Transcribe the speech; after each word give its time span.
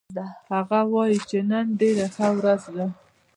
هغه 0.51 0.79
وایي 0.93 1.19
چې 1.29 1.37
نن 1.49 1.65
ډېره 1.79 2.07
ښه 2.15 2.27
ورځ 2.37 2.63
ده 2.75 2.85